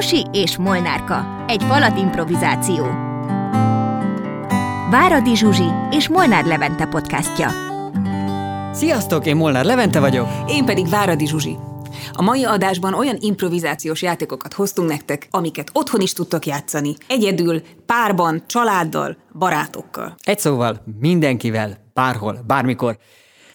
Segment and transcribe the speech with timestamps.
[0.00, 1.44] Zsósi és Molnárka.
[1.48, 2.84] Egy falat improvizáció.
[4.90, 7.48] Váradi Zsuzsi és Molnár Levente podcastja.
[8.72, 10.28] Sziasztok, én Molnár Levente vagyok.
[10.48, 11.56] Én pedig Váradi Zsuzsi.
[12.12, 18.42] A mai adásban olyan improvizációs játékokat hoztunk nektek, amiket otthon is tudtok játszani, egyedül, párban,
[18.46, 20.14] családdal, barátokkal.
[20.22, 22.98] Egy szóval mindenkivel, bárhol, bármikor.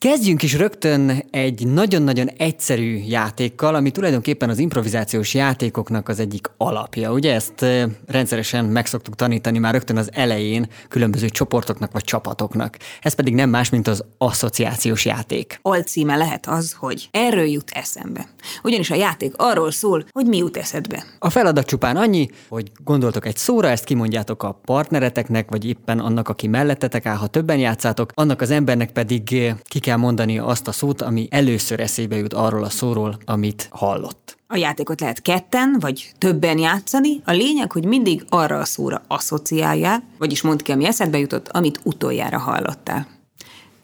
[0.06, 7.12] Kezdjünk is rögtön egy nagyon-nagyon egyszerű játékkal, ami tulajdonképpen az improvizációs játékoknak az egyik alapja.
[7.12, 7.66] Ugye ezt
[8.08, 12.78] rendszeresen meg szoktuk tanítani már rögtön az elején különböző csoportoknak vagy csapatoknak.
[13.02, 15.60] Ez pedig nem más, mint az asszociációs játék.
[15.62, 18.28] Alcíme lehet az, hogy erről jut eszembe.
[18.64, 21.04] Ugyanis a játék arról szól, hogy mi jut eszedbe.
[21.20, 26.30] A feladat csupán annyi, hogy gondoltok egy szóra, ezt kimondjátok a partnereteknek, vagy éppen annak,
[26.30, 30.72] aki mellettetek áll, ha többen játszátok, annak az embernek pedig ki kell mondani azt a
[30.72, 34.38] szót, ami először eszébe jut arról a szóról, amit hallott.
[34.48, 40.04] A játékot lehet ketten vagy többen játszani, a lényeg, hogy mindig arra a szóra asszociáljál,
[40.18, 43.08] vagyis mondd ki, ami eszedbe jutott, amit utoljára hallottál.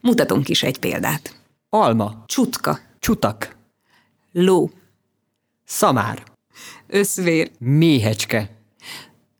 [0.01, 1.35] Mutatunk is egy példát.
[1.69, 3.55] Alma, Csutka, csutak,
[4.31, 4.69] ló,
[5.65, 6.23] szamár,
[6.87, 8.49] összvér, méhecske,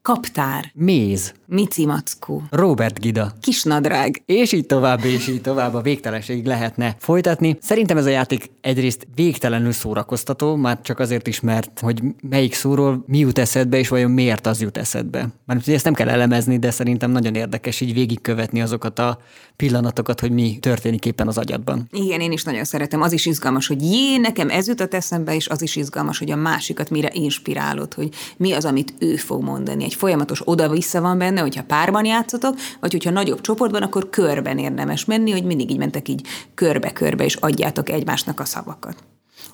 [0.02, 3.34] kaptár, méz, micimackó, Robert Gida.
[3.42, 4.24] kisnadrág.
[4.26, 7.58] És így tovább, és így tovább a végtelenségig lehetne folytatni.
[7.62, 13.04] Szerintem ez a játék egyrészt végtelenül szórakoztató, már csak azért is, mert hogy melyik szóról
[13.08, 15.28] mi jut eszedbe, és vajon miért az jut eszedbe.
[15.46, 19.20] Mert ezt nem kell elemezni, de szerintem nagyon érdekes így végigkövetni azokat a
[19.56, 21.88] pillanatokat, hogy mi történik éppen az agyadban.
[21.92, 23.02] Igen, én is nagyon szeretem.
[23.02, 26.36] Az is izgalmas, hogy jé, nekem ez jutott eszembe, és az is izgalmas, hogy a
[26.36, 29.84] másikat mire inspirálod, hogy mi az, amit ő fog mondani.
[29.84, 35.06] Egy folyamatos oda-vissza van benne, hogyha párban játszotok, vagy hogyha nagyobb csoportban, akkor körben érdemes
[35.06, 38.96] menni, hogy mindig így mentek így körbe-körbe, és adjátok egymásnak a szavakat.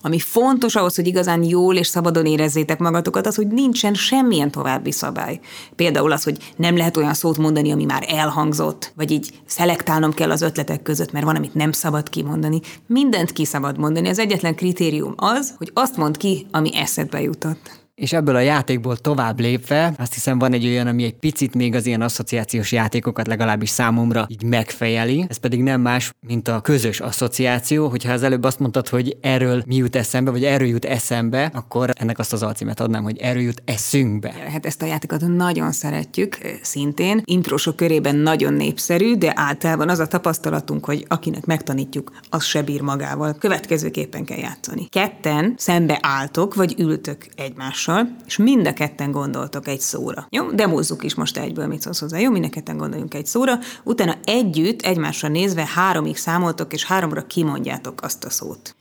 [0.01, 4.91] Ami fontos ahhoz, hogy igazán jól és szabadon érezzétek magatokat, az, hogy nincsen semmilyen további
[4.91, 5.39] szabály.
[5.75, 10.31] Például az, hogy nem lehet olyan szót mondani, ami már elhangzott, vagy így szelektálnom kell
[10.31, 12.59] az ötletek között, mert van, amit nem szabad kimondani.
[12.87, 14.09] Mindent ki szabad mondani.
[14.09, 17.86] Az egyetlen kritérium az, hogy azt mond ki, ami eszedbe jutott.
[18.01, 21.75] És ebből a játékból tovább lépve, azt hiszem van egy olyan, ami egy picit még
[21.75, 25.25] az ilyen asszociációs játékokat legalábbis számomra így megfejeli.
[25.29, 27.87] Ez pedig nem más, mint a közös asszociáció.
[27.87, 31.89] Hogyha az előbb azt mondtad, hogy erről mi jut eszembe, vagy erről jut eszembe, akkor
[31.93, 34.33] ennek azt az alcímet adnám, hogy erről jut eszünkbe.
[34.51, 37.21] Hát ezt a játékot nagyon szeretjük, szintén.
[37.25, 42.81] Intrósok körében nagyon népszerű, de általában az a tapasztalatunk, hogy akinek megtanítjuk, az se bír
[42.81, 43.33] magával.
[43.33, 44.87] Következőképpen kell játszani.
[44.89, 47.85] Ketten szembe álltok, vagy ültök egymással,
[48.25, 50.27] és mind a ketten gondoltok egy szóra.
[50.29, 52.19] Jó, demózzuk is most egyből, mit szólsz hozzá.
[52.19, 57.25] Jó, mind a ketten gondoljunk egy szóra, utána együtt, egymásra nézve háromig számoltok, és háromra
[57.25, 58.75] kimondjátok azt a szót.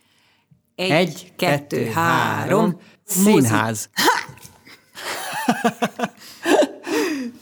[0.75, 3.91] Egy, kettő, három, színház.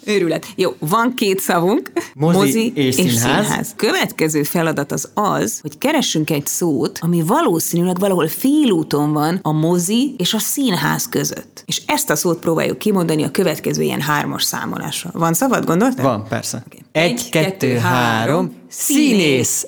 [0.07, 0.47] Őrület.
[0.57, 3.73] Jó, van két szavunk, Mozi és színház.
[3.77, 10.15] Következő feladat az az, hogy keressünk egy szót, ami valószínűleg valahol félúton van a mozi
[10.19, 11.63] és a színház között.
[11.67, 15.11] És ezt a szót próbáljuk kimondani a következő ilyen hármas számolásra.
[15.13, 16.05] Van szabad, gondoltál?
[16.05, 16.65] Van, persze.
[16.93, 19.67] Egy, kettő, három, színész.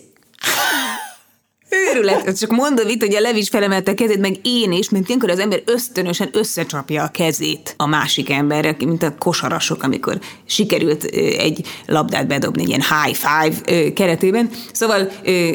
[1.70, 5.30] Őrület, csak mondom itt, hogy a Levis felemelte a kezét, meg én is, mint ilyenkor
[5.30, 11.04] az ember ösztönösen összecsapja a kezét a másik emberre, mint a kosarasok, amikor sikerült
[11.38, 14.50] egy labdát bedobni egy ilyen high five keretében.
[14.72, 15.10] Szóval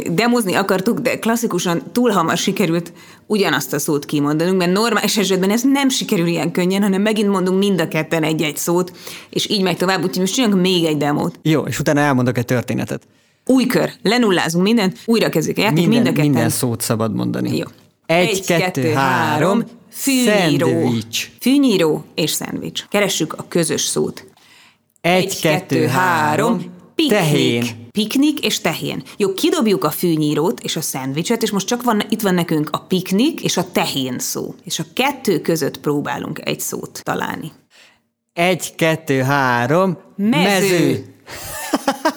[0.10, 2.94] demozni akartuk, de klasszikusan túl hamar sikerült
[3.28, 7.60] ugyanazt a szót kimondanunk, mert normális esetben ez nem sikerül ilyen könnyen, hanem megint mondunk
[7.60, 8.92] mind a ketten egy-egy szót,
[9.30, 11.40] és így megy tovább, úgyhogy most csináljunk még egy demót.
[11.42, 13.02] Jó, és utána elmondok egy történetet.
[13.46, 16.29] Új kör, lenullázunk mindent, újra kezdjük a játék, Minden, mind a ketten.
[16.29, 17.57] minden szót szabad mondani.
[17.57, 17.66] Jó.
[18.06, 20.68] Egy, kettő, három, fűnyíró.
[20.68, 21.31] szendvics.
[21.40, 22.85] Fűnyíró és szendvics.
[22.90, 24.25] Keressük a közös szót.
[25.02, 26.57] Egy, kettő, három,
[26.96, 27.18] piknik.
[27.19, 27.63] tehén.
[27.91, 29.03] Piknik és tehén.
[29.18, 32.79] Jó, kidobjuk a fűnyírót és a szendvicset, és most csak van, itt van nekünk a
[32.79, 34.55] piknik és a tehén szó.
[34.64, 37.52] És a kettő között próbálunk egy szót találni.
[38.34, 40.41] Egy, kettő, három, Mező.
[40.41, 41.05] mező.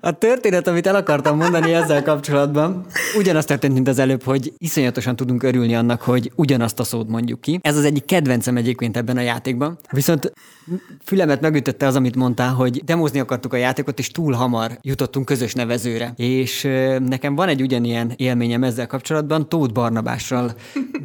[0.00, 2.86] A történet, amit el akartam mondani ezzel kapcsolatban,
[3.18, 7.40] ugyanaz történt, mint az előbb, hogy iszonyatosan tudunk örülni annak, hogy ugyanazt a szót mondjuk
[7.40, 7.58] ki.
[7.62, 9.78] Ez az egyik kedvencem egyébként ebben a játékban.
[9.90, 10.32] Viszont
[11.04, 15.52] fülemet megütötte az, amit mondtál, hogy demozni akartuk a játékot, és túl hamar jutottunk közös
[15.52, 16.12] nevezőre.
[16.16, 16.62] És
[16.98, 20.54] nekem van egy ugyanilyen élményem ezzel kapcsolatban, Tóth Barnabással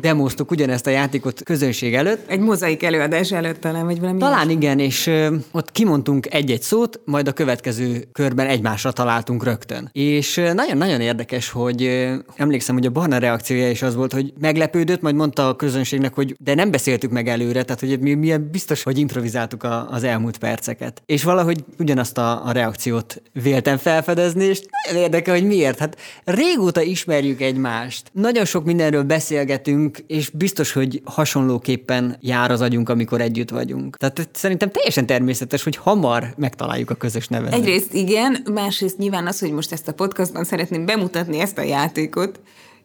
[0.02, 4.80] demoztuk ugyanezt a játékot közönség előtt, Egy mozaik előadás előtt talán, vagy valami talán igen,
[4.80, 5.12] és
[5.52, 9.90] ott kimondtunk egy-egy szót, majd a következő körben egymásra egymásra találtunk rögtön.
[9.92, 15.16] És nagyon-nagyon érdekes, hogy emlékszem, hogy a Barna reakciója is az volt, hogy meglepődött, majd
[15.16, 18.98] mondta a közönségnek, hogy de nem beszéltük meg előre, tehát hogy mi milyen biztos, hogy
[18.98, 21.02] improvizáltuk a, az elmúlt perceket.
[21.06, 25.80] És valahogy ugyanazt a, a reakciót véltem felfedezni, és nagyon érdekel, hogy miért.
[25.80, 32.90] Hát régóta ismerjük egymást, nagyon sok mindenről beszélgetünk, és biztos, hogy hasonlóképpen jár az agyunk,
[32.90, 33.98] amikor együtt vagyunk.
[33.98, 37.54] Tehát szerintem teljesen természetes, hogy hamar megtaláljuk a közös nevet.
[37.54, 42.40] Egyrészt igen, másrészt nyilván az, hogy most ezt a podcastban szeretném bemutatni ezt a játékot,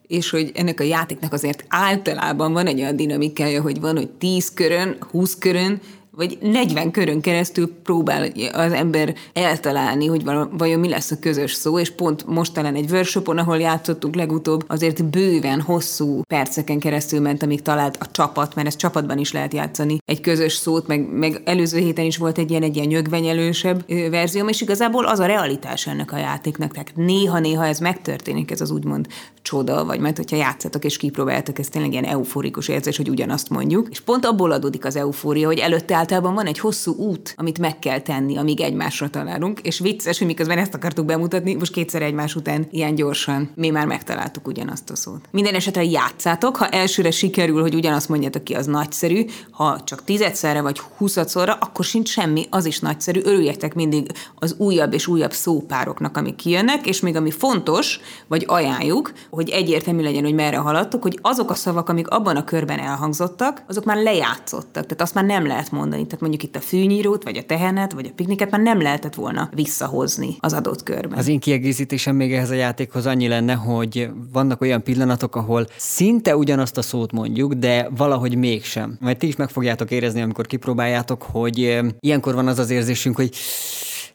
[0.07, 4.53] és hogy ennek a játéknak azért általában van egy olyan dinamikája, hogy van, hogy 10
[4.55, 5.81] körön, 20 körön
[6.17, 11.79] vagy 40 körön keresztül próbál az ember eltalálni, hogy vajon mi lesz a közös szó,
[11.79, 17.43] és pont most talán egy workshopon, ahol játszottunk legutóbb, azért bőven hosszú perceken keresztül ment,
[17.43, 21.43] amíg talált a csapat, mert ezt csapatban is lehet játszani, egy közös szót, meg, meg
[21.45, 25.87] előző héten is volt egy ilyen, egy ilyen nyögvenyelősebb verzió, és igazából az a realitás
[25.87, 29.07] ennek a játéknak, tehát néha-néha ez megtörténik, ez az úgymond
[29.43, 33.89] csoda, vagy mert hogyha játszatok és kipróbáltak, ez tényleg ilyen euforikus érzés, hogy ugyanazt mondjuk,
[33.91, 37.79] és pont abból adódik az eufória, hogy előtte általában van egy hosszú út, amit meg
[37.79, 42.35] kell tenni, amíg egymásra találunk, és vicces, hogy miközben ezt akartuk bemutatni, most kétszer egymás
[42.35, 45.21] után ilyen gyorsan mi már megtaláltuk ugyanazt a szót.
[45.31, 50.61] Minden esetre játszátok, ha elsőre sikerül, hogy ugyanazt mondjátok ki, az nagyszerű, ha csak tizedszerre
[50.61, 56.17] vagy huszadszorra, akkor sincs semmi, az is nagyszerű, örüljetek mindig az újabb és újabb szópároknak,
[56.17, 61.19] amik kijönnek, és még ami fontos, vagy ajánljuk, hogy egyértelmű legyen, hogy merre haladtok, hogy
[61.23, 65.47] azok a szavak, amik abban a körben elhangzottak, azok már lejátszottak, tehát azt már nem
[65.47, 66.07] lehet mondani mondani.
[66.07, 69.51] Tehát mondjuk itt a fűnyírót, vagy a tehenet, vagy a pikniket már nem lehetett volna
[69.55, 71.19] visszahozni az adott körben.
[71.19, 76.37] Az én kiegészítésem még ehhez a játékhoz annyi lenne, hogy vannak olyan pillanatok, ahol szinte
[76.37, 78.97] ugyanazt a szót mondjuk, de valahogy mégsem.
[79.01, 83.35] Majd ti is meg fogjátok érezni, amikor kipróbáljátok, hogy ilyenkor van az az érzésünk, hogy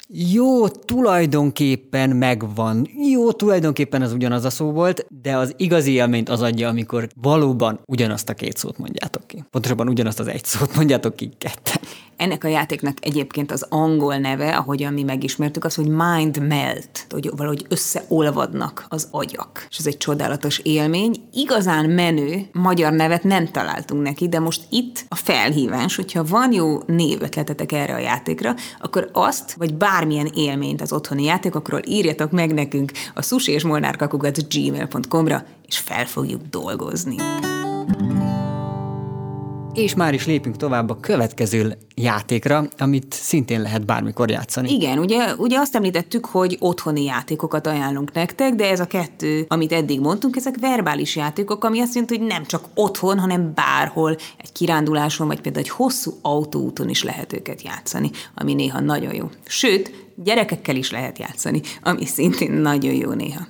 [0.09, 2.87] jó, tulajdonképpen megvan.
[3.11, 7.79] Jó, tulajdonképpen az ugyanaz a szó volt, de az igazi élményt az adja, amikor valóban
[7.85, 9.43] ugyanazt a két szót mondjátok ki.
[9.49, 11.81] Pontosabban ugyanazt az egy szót mondjátok ki ketten.
[12.17, 17.29] Ennek a játéknak egyébként az angol neve, ahogyan mi megismertük, az, hogy mind melt, hogy
[17.35, 19.67] valahogy összeolvadnak az agyak.
[19.69, 21.15] És ez egy csodálatos élmény.
[21.33, 26.79] Igazán menő magyar nevet nem találtunk neki, de most itt a felhívás, hogyha van jó
[26.85, 32.91] névötletetek erre a játékra, akkor azt, vagy bármilyen élményt az otthoni játékokról írjatok meg nekünk
[33.13, 37.15] a sushi és molnárkakukat gmail.com-ra, és fel fogjuk dolgozni.
[39.77, 44.73] És már is lépünk tovább a következő játékra, amit szintén lehet bármikor játszani.
[44.73, 49.71] Igen, ugye, ugye azt említettük, hogy otthoni játékokat ajánlunk nektek, de ez a kettő, amit
[49.71, 54.51] eddig mondtunk, ezek verbális játékok, ami azt jelenti, hogy nem csak otthon, hanem bárhol, egy
[54.51, 59.29] kiránduláson, vagy például egy hosszú autóúton is lehet őket játszani, ami néha nagyon jó.
[59.45, 63.47] Sőt, gyerekekkel is lehet játszani, ami szintén nagyon jó néha.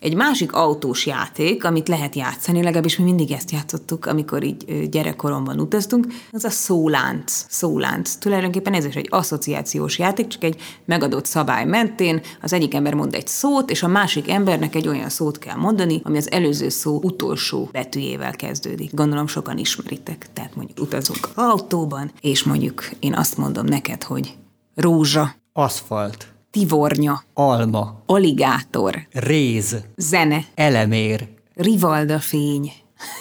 [0.00, 5.60] Egy másik autós játék, amit lehet játszani, legalábbis mi mindig ezt játszottuk, amikor így gyerekkoromban
[5.60, 7.44] utaztunk, az a szólánc.
[7.48, 8.14] Szólánc.
[8.14, 13.14] Tulajdonképpen ez is egy asszociációs játék, csak egy megadott szabály mentén az egyik ember mond
[13.14, 17.00] egy szót, és a másik embernek egy olyan szót kell mondani, ami az előző szó
[17.02, 18.94] utolsó betűjével kezdődik.
[18.94, 20.26] Gondolom sokan ismeritek.
[20.32, 24.34] Tehát mondjuk utazunk autóban, és mondjuk én azt mondom neked, hogy
[24.74, 25.34] rózsa.
[25.52, 32.72] Aszfalt tivornya, alma, aligátor, réz, zene, elemér, rivalda fény.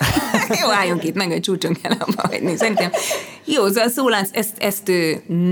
[0.62, 2.56] Jó, álljunk itt, meg a csúcson kell abba hagyni.
[2.56, 2.92] Szerintem
[3.46, 4.92] jó, az a szólánc, ezt, ezt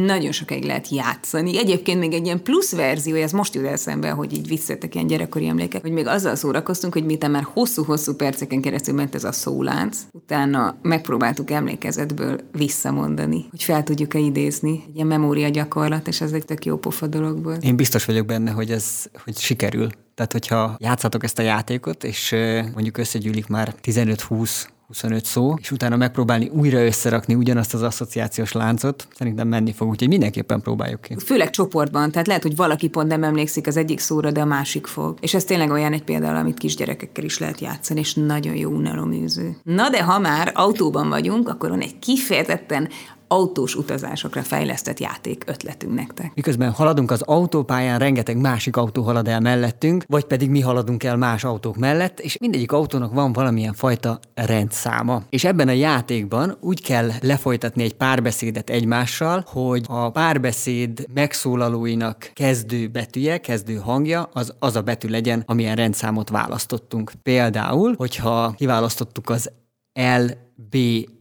[0.06, 1.58] nagyon sokáig lehet játszani.
[1.58, 5.48] Egyébként még egy ilyen plusz verzió, ez most jut eszembe, hogy így visszatek ilyen gyerekkori
[5.48, 9.98] emlékek, hogy még azzal szórakoztunk, hogy miután már hosszú-hosszú perceken keresztül ment ez a szólánc,
[10.12, 14.84] utána megpróbáltuk emlékezetből visszamondani, hogy fel tudjuk-e idézni.
[14.88, 17.64] Egy ilyen memória gyakorlat, és ez egy tök jó pofa dolog volt.
[17.64, 19.90] Én biztos vagyok benne, hogy ez hogy sikerül.
[20.16, 22.36] Tehát, hogyha játszatok ezt a játékot, és
[22.74, 24.50] mondjuk összegyűlik már 15-20
[24.88, 30.08] 25 szó, és utána megpróbálni újra összerakni ugyanazt az asszociációs láncot, szerintem menni fog, úgyhogy
[30.08, 31.16] mindenképpen próbáljuk ki.
[31.26, 34.88] Főleg csoportban, tehát lehet, hogy valaki pont nem emlékszik az egyik szóra, de a másik
[34.88, 35.18] fog.
[35.22, 39.56] És ez tényleg olyan egy példa, amit kisgyerekekkel is lehet játszani, és nagyon jó unaloműző.
[39.64, 42.90] Na de ha már autóban vagyunk, akkor van egy kifejezetten
[43.28, 46.32] autós utazásokra fejlesztett játék ötletünk nektek.
[46.36, 51.18] Miközben haladunk az autópályán, rengeteg másik autó halad el mellettünk, vagy pedig mi haladunk el
[51.18, 55.22] más autók mellett, és mindegyik autónak van valamilyen fajta rendszáma.
[55.30, 62.88] És ebben a játékban úgy kell lefolytatni egy párbeszédet egymással, hogy a párbeszéd megszólalóinak kezdő
[62.88, 67.12] betűje, kezdő hangja, az az a betű legyen, amilyen rendszámot választottunk.
[67.24, 69.52] Például, hogyha kiválasztottuk az
[69.94, 70.26] L,
[70.70, 70.78] B,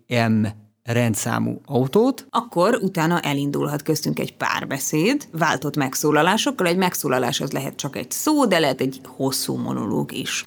[0.09, 0.47] M
[0.85, 6.67] rendszámú autót, Akkor utána elindulhat köztünk egy párbeszéd, váltott megszólalásokkal.
[6.67, 10.45] Egy megszólalás az lehet csak egy szó, de lehet egy hosszú monológ is.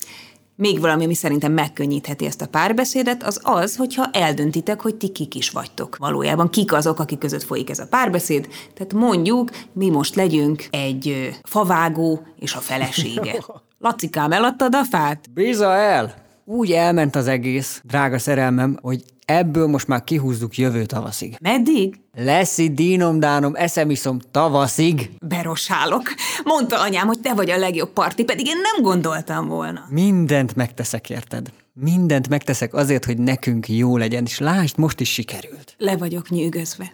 [0.58, 5.36] Még valami, ami szerintem megkönnyítheti ezt a párbeszédet, az az, hogyha eldöntitek, hogy ti kik
[5.36, 5.98] is vagytok.
[5.98, 8.48] Valójában kik azok, akik között folyik ez a párbeszéd.
[8.74, 13.44] Tehát mondjuk, mi most legyünk egy favágó és a felesége.
[13.80, 15.34] Lacikám, eladtad a fát?
[15.34, 16.25] Biza el!
[16.48, 21.36] Úgy elment az egész, drága szerelmem, hogy ebből most már kihúzzuk jövő tavaszig.
[21.42, 22.00] Meddig?
[22.14, 25.12] Lesz itt dínom, dánom, eszem iszom tavaszig.
[25.28, 26.04] Berosálok.
[26.44, 29.86] Mondta anyám, hogy te vagy a legjobb parti, pedig én nem gondoltam volna.
[29.90, 31.52] Mindent megteszek, érted?
[31.74, 35.76] Mindent megteszek azért, hogy nekünk jó legyen, és lásd, most is sikerült.
[35.78, 36.92] Le vagyok nyűgözve.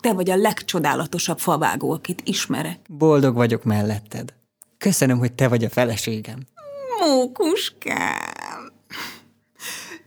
[0.00, 2.78] Te vagy a legcsodálatosabb favágó, akit ismerek.
[2.88, 4.34] Boldog vagyok melletted.
[4.78, 6.38] Köszönöm, hogy te vagy a feleségem.
[7.00, 8.29] Mókuskám.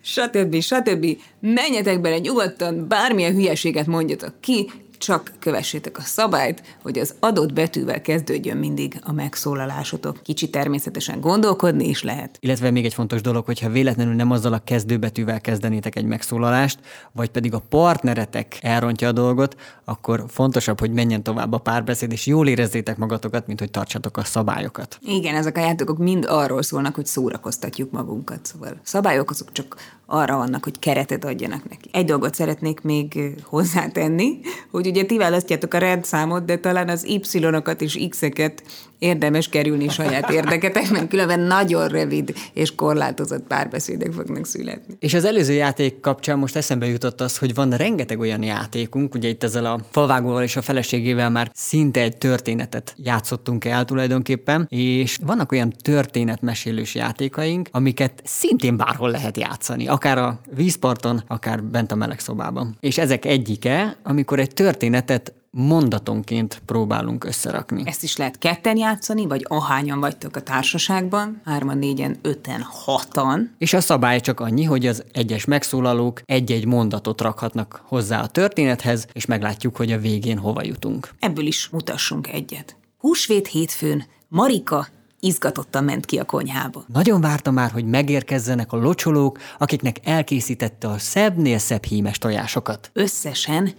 [0.03, 0.61] Stb.
[0.61, 1.17] stb.
[1.39, 4.71] Menjetek bele nyugodtan, bármilyen hülyeséget mondjatok ki,
[5.03, 10.19] csak kövessétek a szabályt, hogy az adott betűvel kezdődjön mindig a megszólalásotok.
[10.23, 12.37] Kicsi természetesen gondolkodni is lehet.
[12.39, 16.79] Illetve még egy fontos dolog, hogyha véletlenül nem azzal a kezdőbetűvel kezdenétek egy megszólalást,
[17.11, 19.55] vagy pedig a partneretek elrontja a dolgot,
[19.85, 24.23] akkor fontosabb, hogy menjen tovább a párbeszéd, és jól érezzétek magatokat, mint hogy tartsatok a
[24.23, 24.99] szabályokat.
[25.01, 28.45] Igen, ezek a játékok mind arról szólnak, hogy szórakoztatjuk magunkat.
[28.45, 31.89] Szóval szabályok azok csak arra vannak, hogy keretet adjanak neki.
[31.91, 34.39] Egy dolgot szeretnék még hozzátenni,
[34.71, 38.63] hogy ugye ti választjátok a rendszámot, de talán az Y-okat és X-eket
[39.03, 44.95] érdemes kerülni saját érdeketeknek, különben nagyon rövid és korlátozott párbeszédek fognak születni.
[44.99, 49.27] És az előző játék kapcsán most eszembe jutott az, hogy van rengeteg olyan játékunk, ugye
[49.27, 55.17] itt ezzel a falvágóval és a feleségével már szinte egy történetet játszottunk el tulajdonképpen, és
[55.25, 61.95] vannak olyan történetmesélős játékaink, amiket szintén bárhol lehet játszani, akár a vízparton, akár bent a
[61.95, 62.77] meleg szobában.
[62.79, 67.83] És ezek egyike, amikor egy történetet mondatonként próbálunk összerakni.
[67.85, 73.55] Ezt is lehet ketten játszani, vagy ahányan vagytok a társaságban, hárman, négyen, öten, hatan.
[73.57, 79.07] És a szabály csak annyi, hogy az egyes megszólalók egy-egy mondatot rakhatnak hozzá a történethez,
[79.13, 81.09] és meglátjuk, hogy a végén hova jutunk.
[81.19, 82.75] Ebből is mutassunk egyet.
[82.97, 84.87] Húsvét hétfőn Marika
[85.19, 86.83] izgatottan ment ki a konyhába.
[86.87, 92.89] Nagyon vártam már, hogy megérkezzenek a locsolók, akiknek elkészítette a szebbnél szebb hímes tojásokat.
[92.93, 93.73] Összesen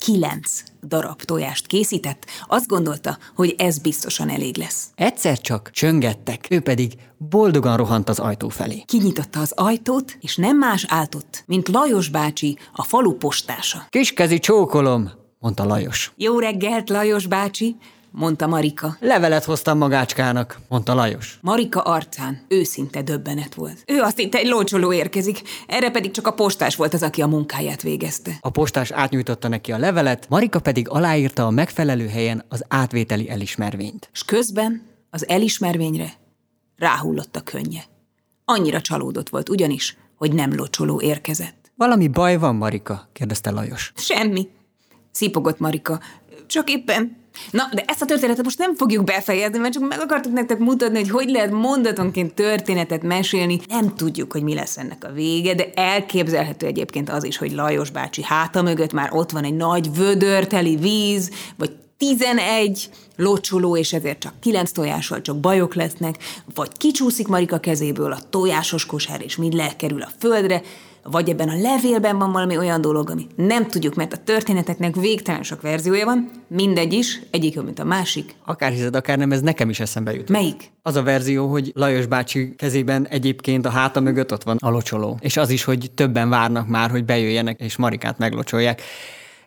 [0.00, 4.86] kilenc darab tojást készített, azt gondolta, hogy ez biztosan elég lesz.
[4.94, 8.82] Egyszer csak csöngettek, ő pedig boldogan rohant az ajtó felé.
[8.86, 13.86] Kinyitotta az ajtót, és nem más áltott, mint Lajos bácsi, a falu postása.
[13.88, 16.12] Kiskezi csókolom, mondta Lajos.
[16.16, 17.76] Jó reggelt, Lajos bácsi,
[18.10, 18.96] mondta Marika.
[19.00, 21.38] Levelet hoztam magácskának, mondta Lajos.
[21.40, 23.84] Marika arcán őszinte döbbenet volt.
[23.86, 27.26] Ő azt hitte, egy lócsoló érkezik, erre pedig csak a postás volt az, aki a
[27.26, 28.36] munkáját végezte.
[28.40, 34.08] A postás átnyújtotta neki a levelet, Marika pedig aláírta a megfelelő helyen az átvételi elismervényt.
[34.12, 36.12] És közben az elismervényre
[36.76, 37.82] ráhullott a könnye.
[38.44, 41.72] Annyira csalódott volt ugyanis, hogy nem locsoló érkezett.
[41.76, 43.08] Valami baj van, Marika?
[43.12, 43.92] kérdezte Lajos.
[43.96, 44.48] Semmi.
[45.10, 46.00] Szipogott Marika.
[46.46, 47.19] Csak éppen...
[47.50, 50.98] Na, de ezt a történetet most nem fogjuk befejezni, mert csak meg akartuk nektek mutatni,
[50.98, 53.60] hogy hogy lehet mondatonként történetet mesélni.
[53.68, 57.90] Nem tudjuk, hogy mi lesz ennek a vége, de elképzelhető egyébként az is, hogy Lajos
[57.90, 64.18] bácsi háta mögött már ott van egy nagy vödörteli víz, vagy 11 locsoló, és ezért
[64.18, 66.16] csak 9 tojással csak bajok lesznek,
[66.54, 70.62] vagy kicsúszik Marika kezéből a tojásos kosár, és mind lekerül a földre,
[71.02, 75.42] vagy ebben a levélben van valami olyan dolog, ami nem tudjuk, mert a történeteknek végtelen
[75.42, 78.34] sok verziója van, mindegy is, egyik jobb, mint a másik.
[78.44, 80.28] Akár hiszed, akár nem, ez nekem is eszembe jut.
[80.28, 80.70] Melyik?
[80.82, 85.18] Az a verzió, hogy Lajos bácsi kezében egyébként a háta mögött ott van a locsoló.
[85.20, 88.82] És az is, hogy többen várnak már, hogy bejöjjenek és Marikát meglocsolják.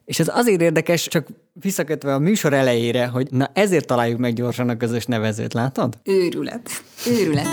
[0.06, 4.70] És ez azért érdekes, csak visszakötve a műsor elejére, hogy na ezért találjuk meg gyorsan
[4.70, 5.98] a közös nevezőt, látod?
[6.04, 6.70] Őrület.
[7.08, 7.48] Őrület.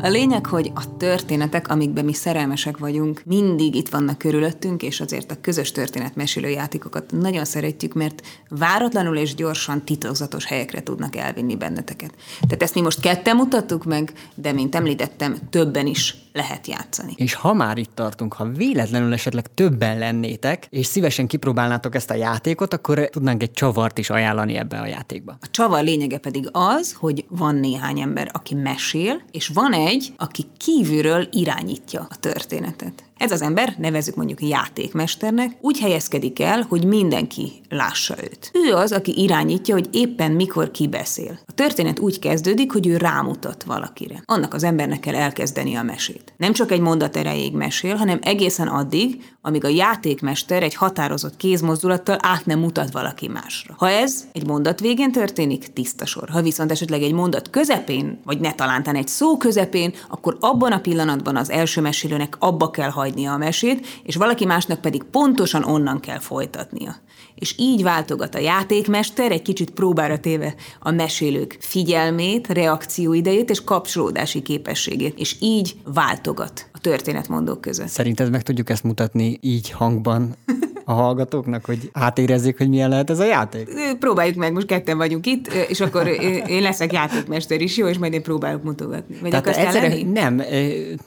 [0.00, 5.30] A lényeg, hogy a történetek, amikben mi szerelmesek vagyunk, mindig itt vannak körülöttünk, és azért
[5.30, 12.14] a közös történetmesélő játékokat nagyon szeretjük, mert váratlanul és gyorsan titokzatos helyekre tudnak elvinni benneteket.
[12.40, 17.12] Tehát ezt mi most ketten mutattuk meg, de mint említettem, többen is lehet játszani.
[17.16, 22.14] És ha már itt tartunk, ha véletlenül esetleg többen lennétek, és szívesen kipróbálnátok ezt a
[22.14, 25.36] játékot, akkor tudnánk egy csavart is ajánlani ebbe a játékba.
[25.40, 30.44] A csavar lényege pedig az, hogy van néhány ember, aki mesél, és van egy, aki
[30.56, 33.05] kívülről irányítja a történetet.
[33.18, 38.50] Ez az ember, nevezzük mondjuk játékmesternek, úgy helyezkedik el, hogy mindenki lássa őt.
[38.52, 41.38] Ő az, aki irányítja, hogy éppen mikor ki beszél.
[41.46, 44.22] A történet úgy kezdődik, hogy ő rámutat valakire.
[44.24, 46.32] Annak az embernek kell elkezdeni a mesét.
[46.36, 52.18] Nem csak egy mondat erejéig mesél, hanem egészen addig, amíg a játékmester egy határozott kézmozdulattal
[52.20, 53.74] át nem mutat valaki másra.
[53.76, 56.28] Ha ez egy mondat végén történik, tiszta sor.
[56.28, 60.80] Ha viszont esetleg egy mondat közepén, vagy ne talántán egy szó közepén, akkor abban a
[60.80, 66.00] pillanatban az első mesélőnek abba kell hagynia a mesét, és valaki másnak pedig pontosan onnan
[66.00, 66.96] kell folytatnia.
[67.34, 74.42] És így váltogat a játékmester, egy kicsit próbára téve a mesélők figyelmét, reakcióidejét és kapcsolódási
[74.42, 77.88] képességét, és így váltogat a történetmondók között.
[77.88, 80.34] Szerinted meg tudjuk ezt mutatni így hangban
[80.88, 83.68] a hallgatóknak, hogy átérezzék, hogy milyen lehet ez a játék?
[83.98, 86.06] Próbáljuk meg, most ketten vagyunk itt, és akkor
[86.46, 89.16] én leszek játékmester is, jó, és majd én próbálok mutogatni.
[89.20, 90.42] Vagy Tehát egyszerre, nem,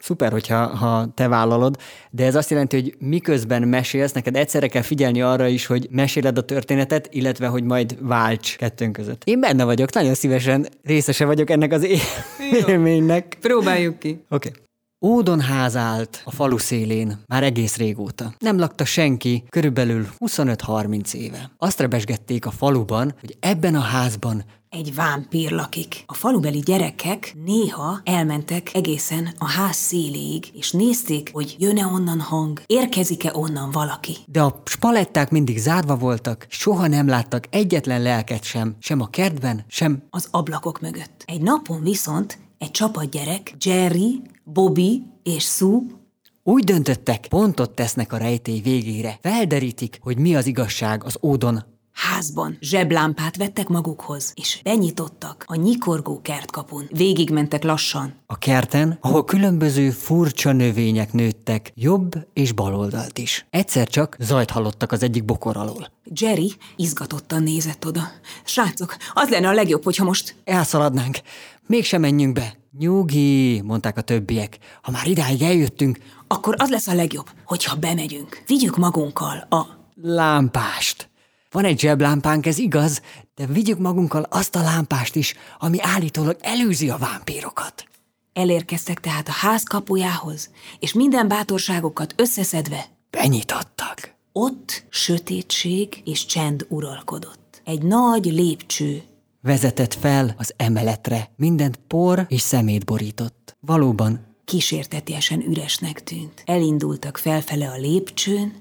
[0.01, 1.75] szuper, hogyha ha te vállalod,
[2.09, 6.37] de ez azt jelenti, hogy miközben mesélsz, neked egyszerre kell figyelni arra is, hogy meséled
[6.37, 9.21] a történetet, illetve hogy majd válts kettőnk között.
[9.25, 11.87] Én benne vagyok, nagyon szívesen részese vagyok ennek az
[12.67, 13.37] élménynek.
[13.41, 14.09] Próbáljuk ki.
[14.29, 14.47] Oké.
[14.49, 14.67] Okay.
[15.05, 18.33] Ódon ház állt a falu szélén, már egész régóta.
[18.39, 21.51] Nem lakta senki, körülbelül 25-30 éve.
[21.57, 26.03] Azt rebesgették a faluban, hogy ebben a házban egy vámpír lakik.
[26.05, 32.61] A falubeli gyerekek néha elmentek egészen a ház széléig, és nézték, hogy jön-e onnan hang,
[32.65, 34.15] érkezik-e onnan valaki.
[34.25, 39.63] De a spaletták mindig zárva voltak, soha nem láttak egyetlen lelket sem, sem a kertben,
[39.67, 41.23] sem az ablakok mögött.
[41.25, 45.79] Egy napon viszont egy csapat gyerek, Jerry, Bobby és Sue
[46.43, 49.19] úgy döntöttek, pontot tesznek a rejtély végére.
[49.21, 52.57] Felderítik, hogy mi az igazság az ódon házban.
[52.59, 56.87] Zseblámpát vettek magukhoz, és benyitottak a nyikorgó kertkapun.
[56.89, 58.13] Végigmentek lassan.
[58.25, 63.45] A kerten, ahol különböző furcsa növények nőttek, jobb és baloldalt is.
[63.49, 65.91] Egyszer csak zajt hallottak az egyik bokor alól.
[66.03, 68.01] Jerry izgatottan nézett oda.
[68.43, 70.35] Srácok, az lenne a legjobb, hogyha most...
[70.43, 71.19] Elszaladnánk.
[71.69, 72.57] Mégsem menjünk be.
[72.77, 74.57] Nyugi, mondták a többiek.
[74.81, 75.97] Ha már idáig eljöttünk,
[76.27, 78.43] akkor az lesz a legjobb, hogyha bemegyünk.
[78.47, 79.65] Vigyük magunkkal a...
[80.01, 81.09] Lámpást.
[81.51, 83.01] Van egy zseblámpánk, ez igaz,
[83.35, 87.87] de vigyük magunkkal azt a lámpást is, ami állítólag előzi a vámpírokat.
[88.33, 94.15] Elérkeztek tehát a ház kapujához, és minden bátorságokat összeszedve benyitottak.
[94.31, 97.61] Ott sötétség és csend uralkodott.
[97.65, 99.03] Egy nagy lépcső
[99.41, 103.57] vezetett fel az emeletre, mindent por és szemét borított.
[103.59, 106.43] Valóban kísértetiesen üresnek tűnt.
[106.45, 108.53] Elindultak felfele a lépcsőn,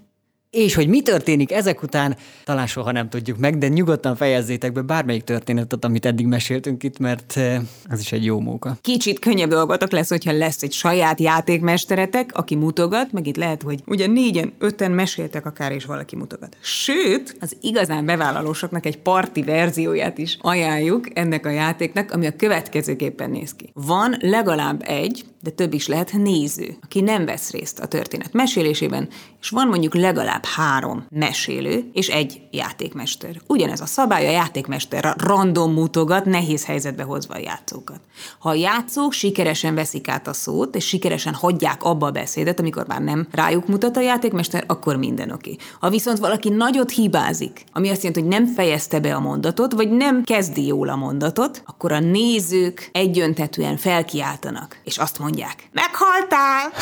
[0.51, 4.81] és hogy mi történik ezek után, talán soha nem tudjuk meg, de nyugodtan fejezzétek be
[4.81, 8.77] bármelyik történetet, amit eddig meséltünk itt, mert eh, az is egy jó móka.
[8.81, 13.83] Kicsit könnyebb dolgotok lesz, hogyha lesz egy saját játékmesteretek, aki mutogat, meg itt lehet, hogy
[13.87, 16.57] ugye négyen, öten meséltek akár, és valaki mutogat.
[16.61, 23.31] Sőt, az igazán bevállalósoknak egy parti verzióját is ajánljuk ennek a játéknak, ami a következőképpen
[23.31, 23.71] néz ki.
[23.75, 29.09] Van legalább egy, de több is lehet néző, aki nem vesz részt a történet mesélésében,
[29.41, 33.41] és van mondjuk legalább három mesélő és egy játékmester.
[33.47, 38.01] Ugyanez a szabály, a játékmester random mutogat, nehéz helyzetbe hozva a játszókat.
[38.39, 42.87] Ha a játszók sikeresen veszik át a szót, és sikeresen hagyják abba a beszédet, amikor
[42.87, 45.51] már nem rájuk mutat a játékmester, akkor minden oké.
[45.51, 45.67] Okay.
[45.81, 49.91] Ha viszont valaki nagyot hibázik, ami azt jelenti, hogy nem fejezte be a mondatot, vagy
[49.91, 55.28] nem kezdi jól a mondatot, akkor a nézők egyöntetően felkiáltanak, és azt mondják,
[55.73, 56.73] meghaltál!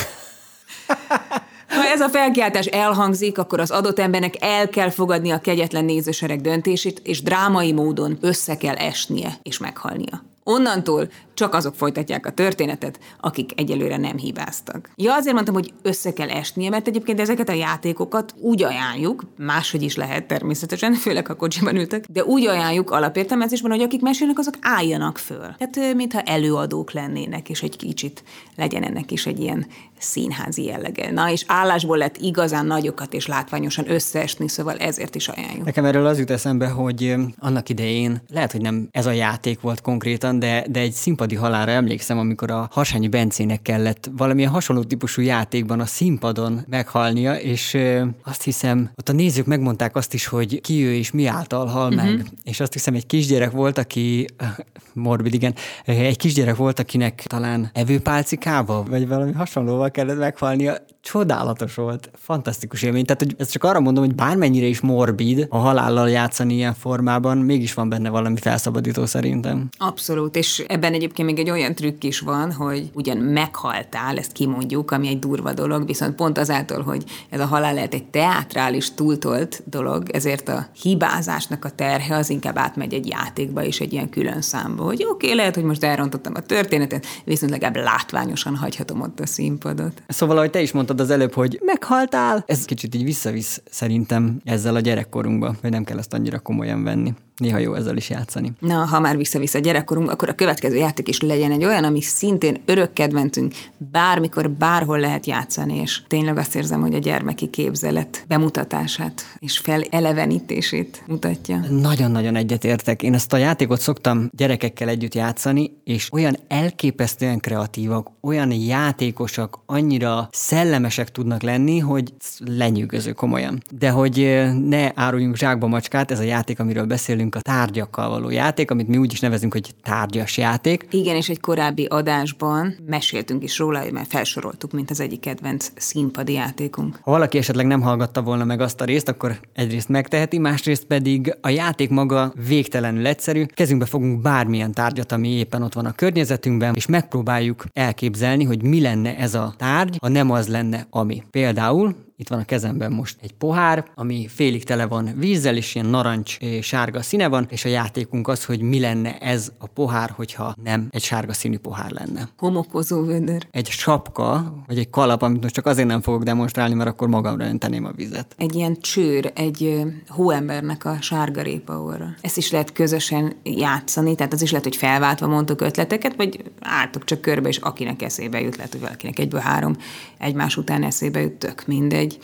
[1.68, 6.40] Ha ez a felkiáltás elhangzik, akkor az adott embernek el kell fogadni a kegyetlen nézősereg
[6.40, 10.24] döntését, és drámai módon össze kell esnie és meghalnia.
[10.44, 14.90] Onnantól csak azok folytatják a történetet, akik egyelőre nem hibáztak.
[14.96, 19.82] Ja, azért mondtam, hogy össze kell esnie, mert egyébként ezeket a játékokat úgy ajánljuk, máshogy
[19.82, 24.54] is lehet természetesen, főleg ha kocsiban ültek, de úgy ajánljuk alapértelmezésben, hogy akik mesélnek, azok
[24.60, 25.54] álljanak föl.
[25.58, 28.22] Tehát, mintha előadók lennének, és egy kicsit
[28.56, 29.66] legyen ennek is egy ilyen
[29.98, 31.10] színházi jellege.
[31.10, 35.64] Na, és állásból lett igazán nagyokat és látványosan összeesni, szóval ezért is ajánljuk.
[35.64, 39.80] Nekem erről az jut eszembe, hogy annak idején, lehet, hogy nem ez a játék volt
[39.80, 40.92] konkrétan, de, de egy
[41.26, 47.34] színpadi halálra emlékszem, amikor a Harsányi Bencének kellett valamilyen hasonló típusú játékban a színpadon meghalnia,
[47.34, 47.76] és
[48.22, 51.90] azt hiszem, ott a nézők megmondták azt is, hogy ki ő és mi által hal
[51.90, 52.08] meg.
[52.08, 52.28] Uh-huh.
[52.42, 54.26] És azt hiszem, egy kisgyerek volt, aki,
[54.92, 62.10] morbid, igen, egy kisgyerek volt, akinek talán evőpálcikával, vagy valami hasonlóval kellett meghalnia csodálatos volt,
[62.14, 63.04] fantasztikus élmény.
[63.04, 67.38] Tehát, hogy ezt csak arra mondom, hogy bármennyire is morbid a halállal játszani ilyen formában,
[67.38, 69.68] mégis van benne valami felszabadító szerintem.
[69.78, 74.90] Abszolút, és ebben egyébként még egy olyan trükk is van, hogy ugyan meghaltál, ezt kimondjuk,
[74.90, 79.62] ami egy durva dolog, viszont pont azáltal, hogy ez a halál lehet egy teátrális, túltolt
[79.64, 84.40] dolog, ezért a hibázásnak a terhe az inkább átmegy egy játékba és egy ilyen külön
[84.40, 89.20] számba, hogy oké, okay, lehet, hogy most elrontottam a történetet, viszont legalább látványosan hagyhatom ott
[89.20, 90.02] a színpadot.
[90.08, 94.74] Szóval, ahogy te is mondtad az előbb, hogy meghaltál, ez kicsit így visszavisz szerintem ezzel
[94.74, 98.52] a gyerekkorunkba, hogy nem kell ezt annyira komolyan venni néha jó ezzel is játszani.
[98.58, 102.60] Na, ha már vissza-vissza gyerekkorunk, akkor a következő játék is legyen egy olyan, ami szintén
[102.64, 109.22] örök kedvencünk, bármikor, bárhol lehet játszani, és tényleg azt érzem, hogy a gyermeki képzelet bemutatását
[109.38, 111.60] és felelevenítését mutatja.
[111.70, 113.02] Nagyon-nagyon egyetértek.
[113.02, 120.28] Én ezt a játékot szoktam gyerekekkel együtt játszani, és olyan elképesztően kreatívak, olyan játékosak, annyira
[120.32, 122.12] szellemesek tudnak lenni, hogy
[122.44, 123.62] lenyűgöző komolyan.
[123.70, 128.08] De hogy eh, ne áruljunk zsákba macskát, ez a játék, amiről beszélünk, beszélünk a tárgyakkal
[128.08, 130.86] való játék, amit mi úgy is nevezünk, hogy tárgyas játék.
[130.90, 136.32] Igen, és egy korábbi adásban meséltünk is róla, mert felsoroltuk, mint az egyik kedvenc színpadi
[136.32, 136.98] játékunk.
[137.02, 141.36] Ha valaki esetleg nem hallgatta volna meg azt a részt, akkor egyrészt megteheti, másrészt pedig
[141.40, 143.44] a játék maga végtelenül egyszerű.
[143.44, 148.80] Kezünkbe fogunk bármilyen tárgyat, ami éppen ott van a környezetünkben, és megpróbáljuk elképzelni, hogy mi
[148.80, 151.22] lenne ez a tárgy, ha nem az lenne, ami.
[151.30, 155.86] Például itt van a kezemben most egy pohár, ami félig tele van vízzel, és ilyen
[155.86, 160.54] narancs sárga színe van, és a játékunk az, hogy mi lenne ez a pohár, hogyha
[160.62, 162.28] nem egy sárga színű pohár lenne.
[162.38, 163.46] Homokozó vödör.
[163.50, 167.44] Egy sapka, vagy egy kalap, amit most csak azért nem fogok demonstrálni, mert akkor magamra
[167.44, 168.34] önteném a vizet.
[168.38, 172.14] Egy ilyen csőr, egy hóembernek a sárga répa orra.
[172.20, 177.04] Ezt is lehet közösen játszani, tehát az is lehet, hogy felváltva mondtok ötleteket, vagy álltok
[177.04, 179.76] csak körbe, és akinek eszébe jut, lehet, hogy valakinek egyből három
[180.18, 182.18] egymás után eszébe jut, tök mindegy egy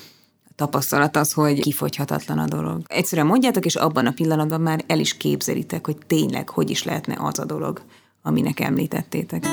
[0.55, 2.83] tapasztalat az, hogy kifogyhatatlan a dolog.
[2.87, 7.17] Egyszerűen mondjátok, és abban a pillanatban már el is képzelitek, hogy tényleg hogy is lehetne
[7.19, 7.83] az a dolog,
[8.23, 9.47] aminek említettétek.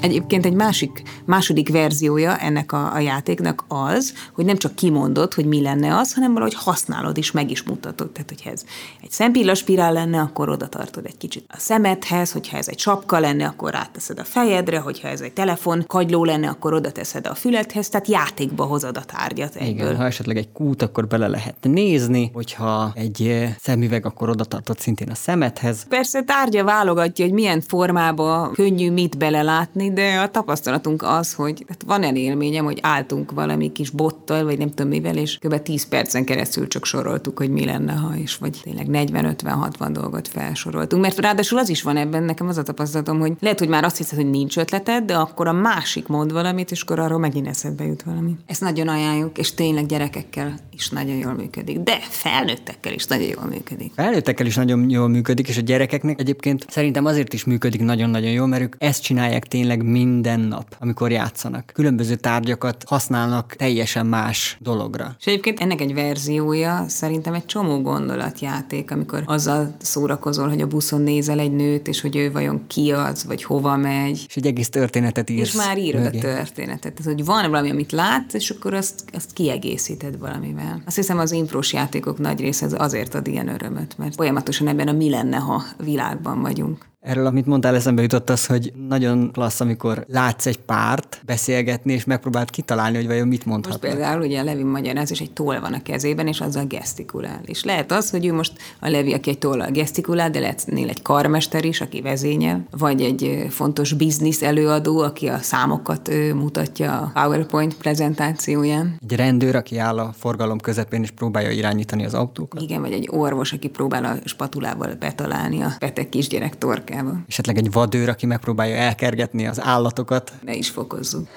[0.00, 5.44] Egyébként egy másik, második verziója ennek a, a játéknak az, hogy nem csak kimondod, hogy
[5.44, 8.10] mi lenne az, hanem valahogy használod és meg is mutatod.
[8.10, 8.64] Tehát, hogyha ez
[9.02, 13.46] egy szempillaspirál lenne, akkor oda tartod egy kicsit a szemedhez, hogyha ez egy sapka lenne,
[13.46, 17.88] akkor ráteszed a fejedre, hogyha ez egy telefon kagyló lenne, akkor oda teszed a füledhez,
[17.88, 19.86] tehát játékba hozod a tárgyat egyből.
[19.86, 24.78] Igen, ha esetleg egy kút, akkor bele lehet nézni, hogyha egy szemüveg, akkor oda tartod
[24.78, 25.86] szintén a szemedhez.
[25.88, 31.82] Persze tárgya válogatja, hogy milyen formába könnyű mit belelátni, de a tapasztalatunk az, hogy hát
[31.86, 35.62] van el élményem, hogy álltunk valami kis bottal, vagy nem tudom mivel, és kb.
[35.62, 41.02] 10 percen keresztül csak soroltuk, hogy mi lenne, ha is, vagy tényleg 40-50-60 dolgot felsoroltunk.
[41.02, 43.96] Mert ráadásul az is van ebben, nekem az a tapasztalatom, hogy lehet, hogy már azt
[43.96, 47.84] hiszed, hogy nincs ötleted, de akkor a másik mond valamit, és akkor arról megint eszedbe
[47.84, 48.36] jut valami.
[48.46, 53.44] Ezt nagyon ajánljuk, és tényleg gyerekekkel is nagyon jól működik, de felnőttekkel is nagyon jól
[53.44, 53.92] működik.
[53.94, 58.46] Felnőttekkel is nagyon jól működik, és a gyerekeknek egyébként szerintem azért is működik nagyon-nagyon jól,
[58.46, 61.70] mert ők ezt csinálják tényleg tényleg minden nap, amikor játszanak.
[61.74, 65.14] Különböző tárgyakat használnak teljesen más dologra.
[65.18, 71.00] És egyébként ennek egy verziója szerintem egy csomó gondolatjáték, amikor azzal szórakozol, hogy a buszon
[71.00, 74.24] nézel egy nőt, és hogy ő vajon ki az, vagy hova megy.
[74.28, 75.48] És egy egész történetet írsz.
[75.48, 76.18] És már írod mögé.
[76.18, 76.94] a történetet.
[76.94, 80.82] Tehát, hogy van valami, amit látsz, és akkor azt, azt kiegészíted valamivel.
[80.86, 84.92] Azt hiszem az imprós játékok nagy része azért ad ilyen örömöt, mert folyamatosan ebben a
[84.92, 86.86] mi lenne, ha világban vagyunk.
[87.08, 92.04] Erről, amit mondtál, eszembe jutott az, hogy nagyon klassz, amikor látsz egy párt beszélgetni, és
[92.04, 93.82] megpróbált kitalálni, hogy vajon mit mondhat.
[93.82, 97.40] Most például ugye a Levi magyaráz, és egy toll van a kezében, és azzal gesztikulál.
[97.44, 101.02] És lehet az, hogy ő most a Levi, aki egy tollal gesztikulál, de lehetnél egy
[101.02, 107.76] karmester is, aki vezényel, vagy egy fontos biznisz előadó, aki a számokat mutatja a PowerPoint
[107.76, 108.96] prezentációján.
[109.02, 112.62] Egy rendőr, aki áll a forgalom közepén, és próbálja irányítani az autókat.
[112.62, 117.24] Igen, vagy egy orvos, aki próbál a spatulával betalálni a beteg kisgyerek torkát Amerikában.
[117.28, 120.32] Esetleg egy vadőr, aki megpróbálja elkergetni az állatokat.
[120.44, 121.28] Ne is fokozzuk.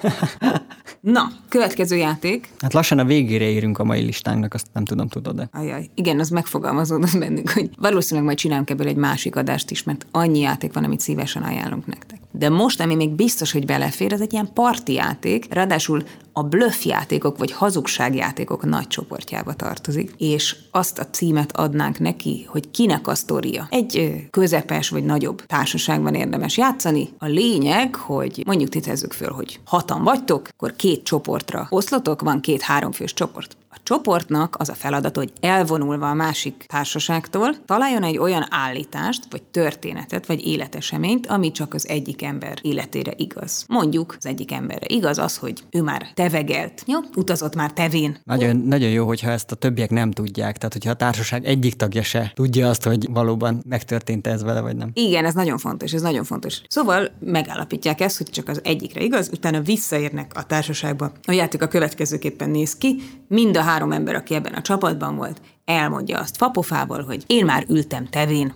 [1.00, 2.48] Na, következő játék.
[2.58, 5.48] Hát lassan a végére érünk a mai listánknak, azt nem tudom, tudod-e?
[5.52, 10.06] Ajaj, igen, az megfogalmazódott bennünk, hogy valószínűleg majd csinálunk ebből egy másik adást is, mert
[10.10, 12.18] annyi játék van, amit szívesen ajánlunk nektek.
[12.32, 16.84] De most, ami még biztos, hogy belefér, ez egy ilyen parti játék, ráadásul a bluff
[16.84, 23.14] játékok vagy hazugságjátékok nagy csoportjába tartozik, és azt a címet adnánk neki, hogy kinek a
[23.14, 23.66] sztoria.
[23.70, 27.08] Egy közepes vagy nagyobb társaságban érdemes játszani.
[27.18, 32.62] A lényeg, hogy mondjuk tételezzük föl, hogy hatan vagytok, akkor két csoportra oszlotok, van két
[32.62, 33.56] háromfős csoport.
[33.74, 39.42] A csoportnak az a feladat, hogy elvonulva a másik társaságtól találjon egy olyan állítást, vagy
[39.42, 43.64] történetet, vagy életeseményt, ami csak az egyik ember életére igaz.
[43.68, 46.98] Mondjuk az egyik emberre igaz az, hogy ő már tevegelt, jó?
[47.16, 48.18] utazott már tevén.
[48.24, 50.56] Nagyon, nagyon jó, hogyha ezt a többiek nem tudják.
[50.56, 54.76] Tehát, hogyha a társaság egyik tagja se tudja azt, hogy valóban megtörtént ez vele, vagy
[54.76, 54.90] nem.
[54.94, 56.62] Igen, ez nagyon fontos, ez nagyon fontos.
[56.68, 61.12] Szóval megállapítják ezt, hogy csak az egyikre igaz, utána visszaérnek a társaságba.
[61.24, 65.40] A játék a következőképpen néz ki, mind a három ember, aki ebben a csapatban volt,
[65.64, 68.54] elmondja azt fapofából, hogy én már ültem tevén.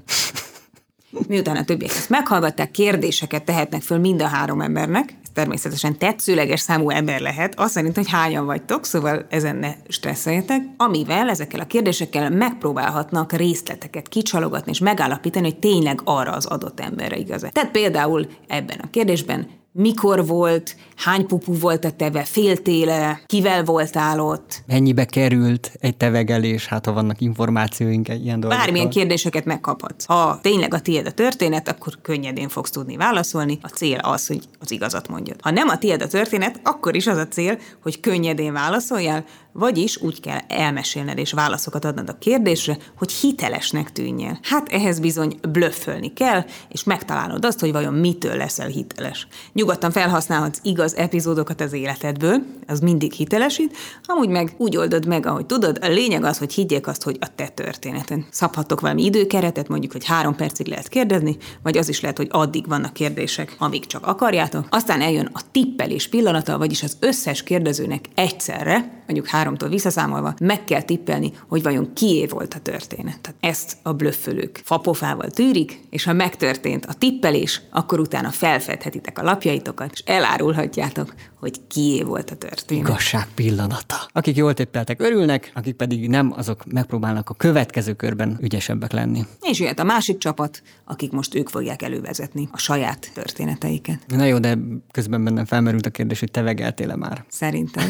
[1.28, 6.60] Miután a többiek ezt meghallgatták, kérdéseket tehetnek föl mind a három embernek, ez természetesen tetszőleges
[6.60, 11.66] számú ember lehet, azt szerint, hogy hányan vagytok, szóval ezen ne stresszeljetek, amivel ezekkel a
[11.66, 17.46] kérdésekkel megpróbálhatnak részleteket kicsalogatni és megállapítani, hogy tényleg arra az adott emberre igaz.
[17.52, 24.20] Tehát például ebben a kérdésben mikor volt, hány pupu volt a teve, féltéle, kivel voltál
[24.20, 24.62] ott.
[24.66, 28.64] Mennyibe került egy tevegelés, hát ha vannak információink egy ilyen dolgokról.
[28.64, 30.04] Bármilyen kérdéseket megkaphatsz.
[30.06, 33.58] Ha tényleg a tiéd a történet, akkor könnyedén fogsz tudni válaszolni.
[33.62, 35.40] A cél az, hogy az igazat mondjad.
[35.40, 39.24] Ha nem a tiéd a történet, akkor is az a cél, hogy könnyedén válaszoljál,
[39.58, 44.38] vagyis úgy kell elmesélned és válaszokat adnod a kérdésre, hogy hitelesnek tűnjél.
[44.42, 49.26] Hát ehhez bizony blöffölni kell, és megtalálod azt, hogy vajon mitől leszel hiteles.
[49.52, 55.46] Nyugodtan felhasználhatsz igaz epizódokat az életedből, az mindig hitelesít, amúgy meg úgy oldod meg, ahogy
[55.46, 58.26] tudod, a lényeg az, hogy higgyék azt, hogy a te történeten.
[58.30, 62.68] Szabhatok valami időkeretet, mondjuk, hogy három percig lehet kérdezni, vagy az is lehet, hogy addig
[62.68, 64.66] vannak kérdések, amíg csak akarjátok.
[64.70, 70.82] Aztán eljön a tippelés pillanata, vagyis az összes kérdezőnek egyszerre, mondjuk háromtól visszaszámolva, meg kell
[70.82, 73.20] tippelni, hogy vajon kié volt a történet.
[73.20, 79.22] Tehát ezt a blöffölők fapofával tűrik, és ha megtörtént a tippelés, akkor utána felfedhetitek a
[79.22, 82.88] lapjaitokat, és elárulhatjátok, hogy kié volt a történet.
[82.88, 83.96] Igazság pillanata.
[84.12, 89.26] Akik jól tippeltek, örülnek, akik pedig nem, azok megpróbálnak a következő körben ügyesebbek lenni.
[89.40, 93.98] És jöhet a másik csapat, akik most ők fogják elővezetni a saját történeteiket.
[94.06, 94.58] Na jó, de
[94.90, 97.24] közben bennem felmerült a kérdés, hogy te vegeltél-e már?
[97.28, 97.84] Szerintem.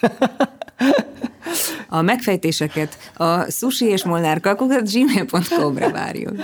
[1.88, 6.34] A megfejtéseket a sushi és molnár gmail.com-ra várjuk.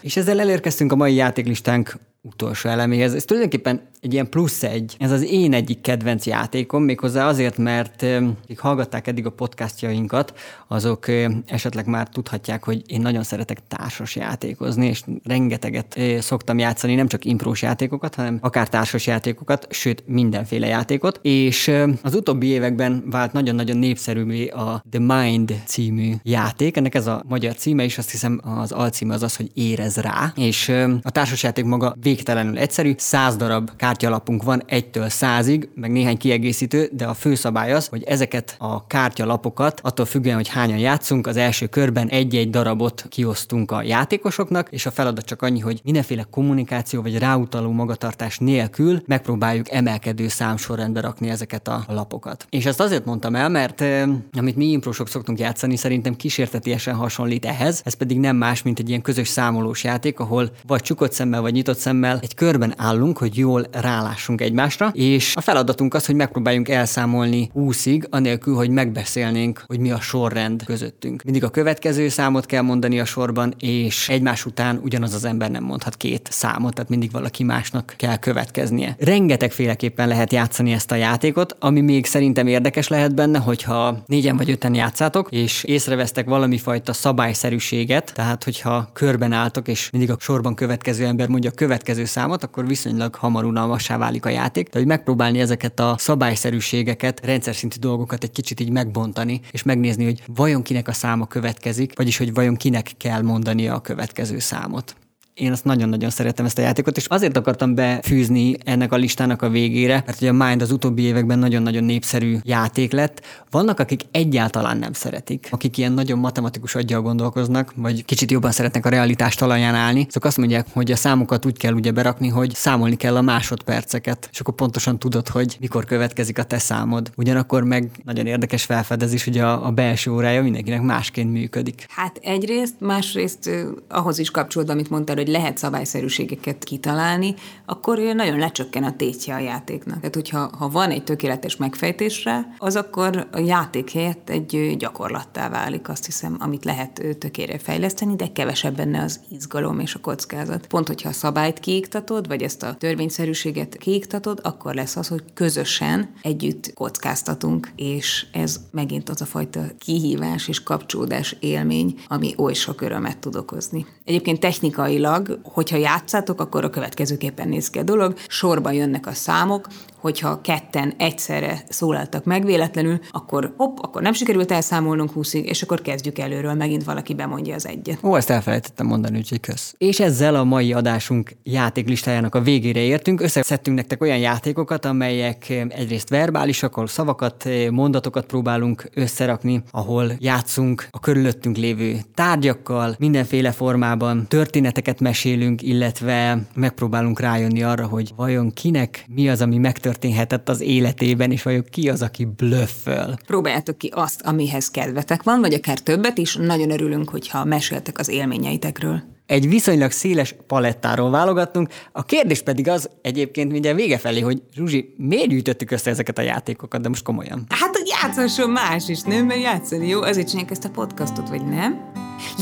[0.00, 3.14] És ezzel elérkeztünk a mai játéklistánk utolsó eleméhez.
[3.14, 4.96] Ez tulajdonképpen egy ilyen plusz egy.
[4.98, 8.02] Ez az én egyik kedvenc játékom, méghozzá azért, mert
[8.42, 11.06] akik hallgatták eddig a podcastjainkat, azok
[11.46, 17.24] esetleg már tudhatják, hogy én nagyon szeretek társas játékozni, és rengeteget szoktam játszani, nem csak
[17.24, 21.18] imprós játékokat, hanem akár társas játékokat, sőt mindenféle játékot.
[21.22, 26.76] És az utóbbi években vált nagyon-nagyon népszerűvé a The Mind című játék.
[26.76, 30.32] Ennek ez a magyar címe, és azt hiszem az alcíme az az, hogy érez rá.
[30.36, 30.68] És
[31.02, 37.04] a társasjáték maga végtelenül egyszerű, száz darab kártyalapunk van egytől százig, meg néhány kiegészítő, de
[37.06, 41.66] a fő szabály az, hogy ezeket a kártyalapokat, attól függően, hogy hányan játszunk, az első
[41.66, 47.18] körben egy-egy darabot kiosztunk a játékosoknak, és a feladat csak annyi, hogy mindenféle kommunikáció vagy
[47.18, 52.46] ráutaló magatartás nélkül megpróbáljuk emelkedő számsorrendbe rakni ezeket a lapokat.
[52.50, 53.84] És ezt azért mondtam el, mert
[54.32, 58.88] amit mi improsok szoktunk játszani, szerintem kísértetiesen hasonlít ehhez, ez pedig nem más, mint egy
[58.88, 63.36] ilyen közös számolós játék, ahol vagy csukott szemmel, vagy nyitott szemmel egy körben állunk, hogy
[63.36, 69.78] jól rálássunk egymásra, és a feladatunk az, hogy megpróbáljunk elszámolni 20-ig, anélkül, hogy megbeszélnénk, hogy
[69.78, 71.22] mi a sorrend közöttünk.
[71.22, 75.64] Mindig a következő számot kell mondani a sorban, és egymás után ugyanaz az ember nem
[75.64, 78.96] mondhat két számot, tehát mindig valaki másnak kell következnie.
[78.98, 84.36] Rengeteg féleképpen lehet játszani ezt a játékot, ami még szerintem érdekes lehet benne, hogyha négyen
[84.36, 90.16] vagy öten játszátok, és észrevesztek valami fajta szabályszerűséget, tehát hogyha körben álltok, és mindig a
[90.18, 94.78] sorban következő ember mondja a következő számot, akkor viszonylag hamar unalmassá válik a játék, de
[94.78, 100.22] hogy megpróbálni ezeket a szabályszerűségeket, rendszer szintű dolgokat egy kicsit így megbontani, és megnézni, hogy
[100.26, 104.96] vajon kinek a száma következik, vagyis hogy vajon kinek kell mondania a következő számot.
[105.36, 109.48] Én azt nagyon-nagyon szeretem ezt a játékot, és azért akartam befűzni ennek a listának a
[109.48, 113.20] végére, mert ugye a Mind az utóbbi években nagyon-nagyon népszerű játék lett.
[113.50, 118.86] Vannak, akik egyáltalán nem szeretik, akik ilyen nagyon matematikus aggyal gondolkoznak, vagy kicsit jobban szeretnek
[118.86, 120.06] a realitás talaján állni.
[120.08, 124.28] Azok azt mondják, hogy a számokat úgy kell ugye berakni, hogy számolni kell a másodperceket,
[124.32, 127.10] és akkor pontosan tudod, hogy mikor következik a te számod.
[127.16, 131.86] Ugyanakkor meg nagyon érdekes felfedezés, hogy a, a belső órája mindenkinek másként működik.
[131.88, 133.50] Hát egyrészt, másrészt
[133.88, 137.34] ahhoz is kapcsolódva, amit mondtál, hogy vagy lehet szabályszerűségeket kitalálni,
[137.64, 139.96] akkor nagyon lecsökken a tétje a játéknak.
[139.96, 145.88] Tehát, hogyha ha van egy tökéletes megfejtésre, az akkor a játék helyett egy gyakorlattá válik,
[145.88, 150.66] azt hiszem, amit lehet tökére fejleszteni, de kevesebb benne az izgalom és a kockázat.
[150.66, 156.10] Pont, hogyha a szabályt kiiktatod, vagy ezt a törvényszerűséget kiiktatod, akkor lesz az, hogy közösen
[156.22, 162.80] együtt kockáztatunk, és ez megint az a fajta kihívás és kapcsolódás élmény, ami oly sok
[162.80, 163.86] örömet tud okozni.
[164.04, 168.14] Egyébként technikailag, hogyha játszátok, akkor a következőképpen néz ki a dolog.
[168.28, 174.52] Sorban jönnek a számok, hogyha ketten egyszerre szólaltak meg véletlenül, akkor hopp, akkor nem sikerült
[174.52, 177.98] elszámolnunk húszig, és akkor kezdjük előről, megint valaki bemondja az egyet.
[178.02, 179.74] Ó, ezt elfelejtettem mondani, úgyhogy kösz.
[179.78, 183.20] És ezzel a mai adásunk játéklistájának a végére értünk.
[183.20, 191.00] Összeszedtünk nektek olyan játékokat, amelyek egyrészt verbálisak, ahol szavakat, mondatokat próbálunk összerakni, ahol játszunk a
[191.00, 199.28] körülöttünk lévő tárgyakkal, mindenféle formában történeteket mesélünk, illetve megpróbálunk rájönni arra, hogy vajon kinek mi
[199.28, 203.16] az, ami megtörtént történhetett az életében, és vajon ki az, aki blöfföl.
[203.26, 206.36] Próbáljátok ki azt, amihez kedvetek van, vagy akár többet is.
[206.36, 209.02] Nagyon örülünk, hogyha meséltek az élményeitekről.
[209.26, 211.68] Egy viszonylag széles palettáról válogattunk.
[211.92, 216.22] A kérdés pedig az egyébként mindjárt vége felé, hogy Zsuzsi, miért gyűjtöttük össze ezeket a
[216.22, 217.46] játékokat, de most komolyan?
[217.48, 219.26] Hát, hogy játszasson más is, nem?
[219.26, 221.92] Mert játszani jó, azért csinálják ezt a podcastot, vagy nem?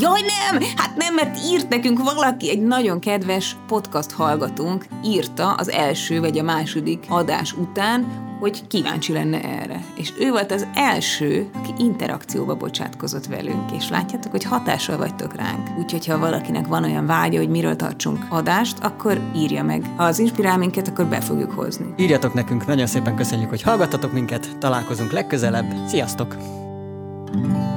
[0.00, 0.62] Jaj, nem!
[0.76, 6.38] Hát nem, mert írt nekünk valaki, egy nagyon kedves podcast hallgatónk írta az első vagy
[6.38, 9.84] a második adás után, hogy kíváncsi lenne erre.
[9.94, 15.68] És ő volt az első, aki interakcióba bocsátkozott velünk, és látjátok, hogy hatással vagytok ránk.
[15.78, 19.84] Úgyhogy ha valakinek van olyan vágya, hogy miről tartsunk adást, akkor írja meg.
[19.96, 21.94] Ha az inspirál minket, akkor be fogjuk hozni.
[21.96, 25.87] Írjatok nekünk, nagyon szépen köszönjük, hogy hallgattatok minket, találkozunk legközelebb.
[25.87, 26.37] Sziasztok!
[27.34, 27.73] thank